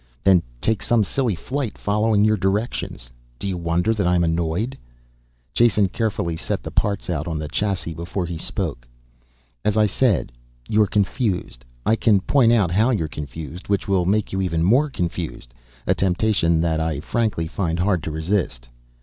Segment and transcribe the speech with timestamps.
[0.23, 3.11] Then take some silly flight following your directions.
[3.37, 4.75] Do you wonder that I'm annoyed?"
[5.53, 8.87] Jason carefully set the parts out on the chassis before he spoke.
[9.63, 10.31] "As I said,
[10.67, 11.63] you're confused.
[11.85, 15.53] I can point out how you're confused which will make you even more confused.
[15.85, 18.67] A temptation that I frankly find hard to resist."